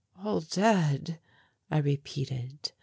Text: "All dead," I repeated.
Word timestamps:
"All 0.17 0.41
dead," 0.41 1.19
I 1.69 1.77
repeated. 1.77 2.71